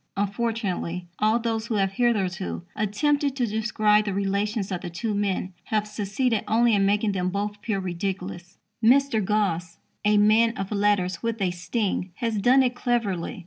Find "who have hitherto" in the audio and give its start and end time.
1.67-2.63